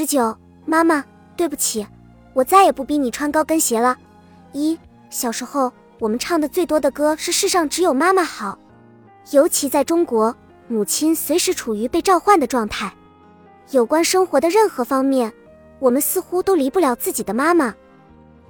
[0.00, 0.34] 十九，
[0.64, 1.04] 妈妈，
[1.36, 1.86] 对不起，
[2.32, 3.94] 我再也不逼你穿高跟鞋了。
[4.52, 4.78] 一，
[5.10, 8.58] 小时候我们唱的最多的歌是《世上只有妈妈好》，
[9.36, 10.34] 尤其在中国，
[10.68, 12.90] 母亲随时处于被召唤的状态。
[13.72, 15.30] 有关生活的任何方面，
[15.80, 17.74] 我们似乎都离不了自己的妈妈。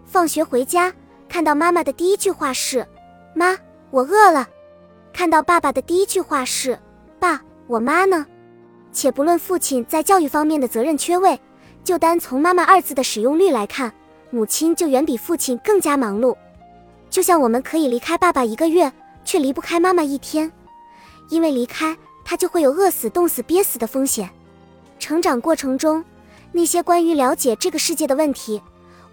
[0.05, 0.95] 放学回家，
[1.29, 2.87] 看到妈妈的第一句话是
[3.35, 3.59] ：“妈，
[3.91, 4.48] 我饿了。”
[5.12, 6.79] 看到爸爸的第一句话是
[7.19, 8.25] ：“爸，我妈呢？”
[8.93, 11.39] 且不论父亲在教育方面的责任缺位，
[11.85, 13.93] 就单从“妈妈”二字的使用率来看，
[14.31, 16.37] 母亲就远比父亲更加忙碌。
[17.09, 18.93] 就像我们可以离开爸爸一个月，
[19.25, 20.51] 却离不开妈妈一天，
[21.29, 24.29] 因为离开他就会有饿死、冻死、憋死的风险。
[24.98, 26.05] 成长过程中，
[26.53, 28.61] 那些关于了解这个世界的问题，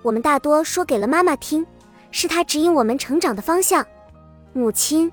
[0.02, 1.66] 我们大多说给了妈妈听，
[2.12, 3.86] 是她指引我们成长的方向。
[4.54, 5.12] 母亲，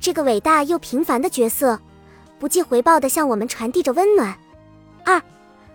[0.00, 1.78] 这个伟大又平凡的角色。
[2.38, 4.36] 不计回报地向我们传递着温暖。
[5.04, 5.20] 二，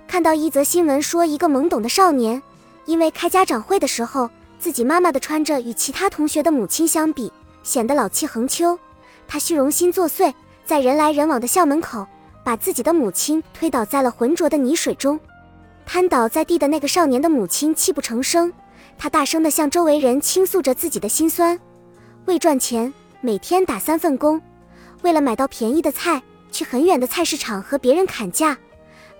[0.07, 2.41] 看到一则新闻说，一个懵懂的少年，
[2.85, 7.31] 因为开家长会的时候，自己妈妈的穿着与其他同学的母亲相比，
[7.63, 8.77] 显得老气横秋。
[9.27, 10.33] 他虚荣心作祟，
[10.65, 12.05] 在人来人往的校门口，
[12.43, 15.19] 把自己的母亲推倒在了浑浊的泥水中。
[15.85, 18.51] 瘫倒在地的那个少年的母亲泣不成声，
[18.97, 21.59] 他大声地向周围人倾诉着自己的心酸。
[22.25, 24.41] 为赚钱，每天打三份工，
[25.01, 26.21] 为了买到便宜的菜。
[26.59, 28.57] 去很远的菜市场和别人砍价，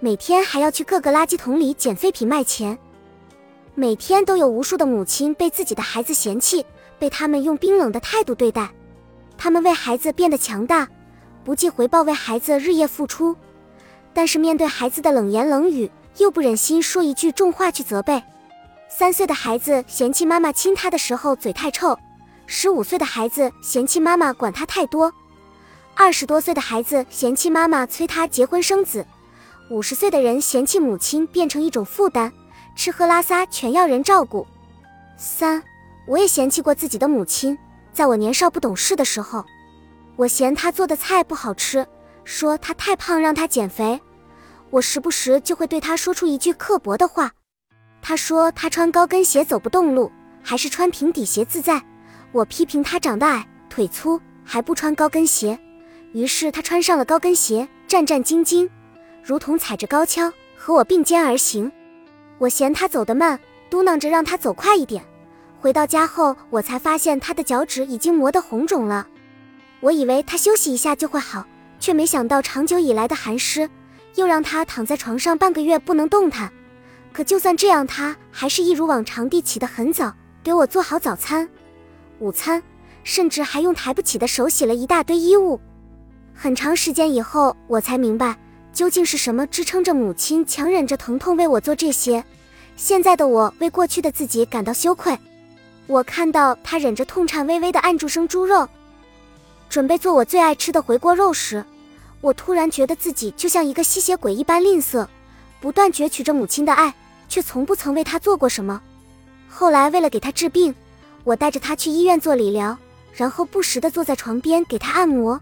[0.01, 2.77] 每天还要去各个垃圾桶里捡废品卖钱。
[3.75, 6.65] 每天都有无数的母亲被自己的孩子嫌弃，
[6.99, 8.69] 被他们用冰冷的态度对待。
[9.37, 10.85] 他们为孩子变得强大，
[11.45, 13.33] 不计回报为孩子日夜付出，
[14.13, 18.21] 但是面对孩子的冷言冷语，又不忍心说一句重话去责备。
[18.89, 21.97] 三岁的孩子嫌弃妈妈亲他的时候嘴太臭，
[22.47, 25.13] 十五岁的孩子嫌弃妈妈管他太多。
[26.01, 29.05] 二十多岁的孩子嫌弃妈妈催他结婚生子，
[29.69, 32.31] 五十岁的人嫌弃母亲变成一种负担，
[32.73, 34.47] 吃喝拉撒全要人照顾。
[35.17, 35.61] 三，
[36.07, 37.57] 我也嫌弃过自己的母亲，
[37.91, 39.43] 在我年少不懂事的时候，
[40.15, 41.85] 我嫌她做的菜不好吃，
[42.23, 43.99] 说她太胖让她减肥，
[44.69, 47.33] 我时不时就会对她说出一句刻薄的话。
[48.01, 50.09] 她说她穿高跟鞋走不动路，
[50.41, 51.83] 还是穿平底鞋自在。
[52.31, 55.59] 我批评她长得矮腿粗还不穿高跟鞋。
[56.13, 58.69] 于是他穿上了高跟鞋，战战兢兢，
[59.23, 61.71] 如同踩着高跷和我并肩而行。
[62.37, 63.39] 我嫌他走得慢，
[63.69, 65.03] 嘟囔着让他走快一点。
[65.59, 69.05] 回到家后，我才发现他的脚趾已经磨得红肿了。
[69.81, 71.45] 我以为他休息一下就会好，
[71.79, 73.69] 却没想到长久以来的寒湿
[74.15, 76.51] 又让他躺在床上半个月不能动弹。
[77.11, 81.47] 可就算这样，他还是一如往常地起得很早，给我做好早餐、
[82.19, 82.63] 午餐，
[83.03, 85.59] 甚至还用抬不起的手洗了一大堆衣物。
[86.41, 88.33] 很长时间以后，我才明白
[88.71, 92.23] 究竟是什么支撑着母亲强忍着疼痛为我做这些。
[92.77, 95.19] 现在的我为过去的自己感到羞愧。
[95.85, 98.65] 我看到他忍着痛颤巍巍地按住生猪肉，
[99.67, 101.61] 准备做我最爱吃的回锅肉时，
[102.21, 105.05] 我突然觉得自己就像一个吸血鬼一般吝啬，
[105.59, 106.95] 不断攫取着母亲的爱，
[107.27, 108.81] 却从不曾为她做过什么。
[109.49, 110.73] 后来为了给她治病，
[111.25, 112.77] 我带着她去医院做理疗，
[113.11, 115.37] 然后不时地坐在床边给她按摩。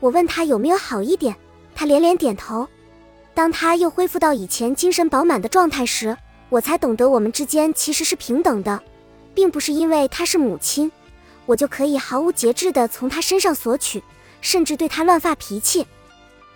[0.00, 1.34] 我问他有没有好一点，
[1.74, 2.66] 他连连点头。
[3.34, 6.16] 当他又恢复到以前精神饱满的状态时，
[6.48, 8.80] 我才懂得我们之间其实是平等的，
[9.34, 10.90] 并不是因为她是母亲，
[11.46, 14.02] 我就可以毫无节制地从她身上索取，
[14.40, 15.86] 甚至对她乱发脾气。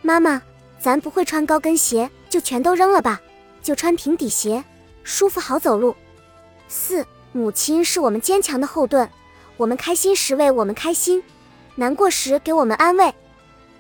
[0.01, 0.43] 妈妈，
[0.81, 3.21] 咱不会穿高跟鞋，就全都扔了吧，
[3.63, 4.65] 就穿平底鞋，
[5.05, 5.95] 舒服好走路。
[6.67, 9.09] 四，母亲是我们坚强的后盾，
[9.57, 11.23] 我们开心时为我们开心，
[11.77, 13.15] 难过时给我们安慰。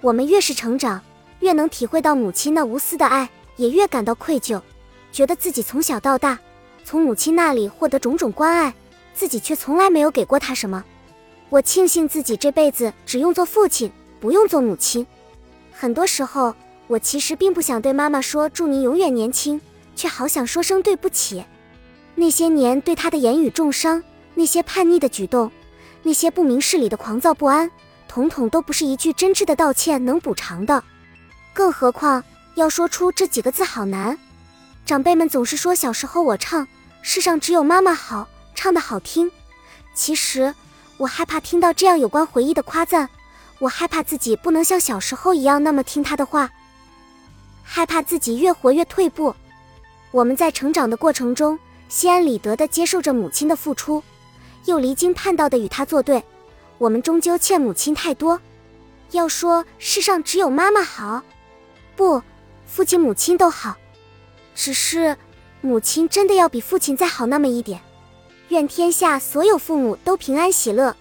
[0.02, 1.00] 我们越是成长，
[1.38, 4.60] 越能体会到母亲那无私的爱，也越感到愧疚，
[5.12, 6.36] 觉得自己从小到大，
[6.84, 8.74] 从母亲那里获得种种关爱，
[9.14, 10.84] 自己却从来没有给过她什么。
[11.48, 15.06] 我庆幸自己这辈子只用做父亲，不用做母亲。
[15.70, 16.52] 很多时候，
[16.88, 19.60] 我其实并不想对妈妈说“祝你永远年轻”，
[19.94, 21.44] 却好想说声对不起。
[22.16, 24.02] 那些年对她的言语重伤，
[24.34, 25.52] 那些叛逆的举动，
[26.02, 27.70] 那些不明事理的狂躁不安。
[28.12, 30.84] 统统都不是一句真挚的道歉能补偿的，
[31.54, 32.22] 更何况
[32.56, 34.18] 要说出这几个字好难。
[34.84, 36.68] 长辈们总是说小时候我唱
[37.00, 39.32] “世上只有妈妈好”，唱的好听。
[39.94, 40.54] 其实
[40.98, 43.08] 我害怕听到这样有关回忆的夸赞，
[43.58, 46.50] 我害怕自己不能像小时候一样那么听他的话，
[47.62, 49.34] 害怕自己越活越退步。
[50.10, 54.02] 我们在成长的过程中，心安理得地接受着母亲的付出，
[54.66, 56.22] 又离经叛道地与她作对。
[56.82, 58.40] 我们终究欠母亲太多。
[59.12, 61.22] 要说世上只有妈妈好，
[61.94, 62.20] 不，
[62.66, 63.76] 父亲母亲都好，
[64.56, 65.16] 只是
[65.60, 67.80] 母亲真的要比父亲再好那么一点。
[68.48, 70.96] 愿天下所有父母都平安喜乐。